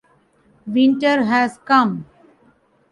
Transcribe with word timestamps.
Winter 0.65 1.25
has 1.25 1.59
come. 1.63 2.07